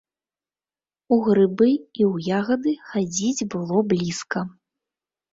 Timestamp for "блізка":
3.91-4.39